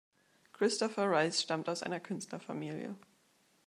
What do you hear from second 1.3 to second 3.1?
stammt aus einer Künstlerfamilie.